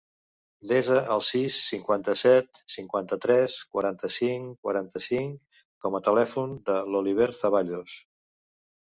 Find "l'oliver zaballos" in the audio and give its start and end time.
6.95-7.99